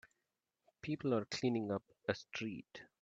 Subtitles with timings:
[0.81, 2.81] People are cleaning up a street.